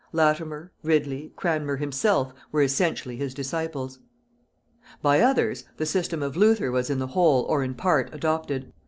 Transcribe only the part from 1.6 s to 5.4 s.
himself, were essentially his disciples. By